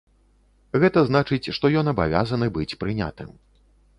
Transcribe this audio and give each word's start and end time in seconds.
Гэта 0.83 1.03
значыць, 1.09 1.51
што 1.57 1.71
ён 1.81 1.91
абавязаны 1.93 2.49
быць 2.57 2.77
прынятым. 2.85 3.29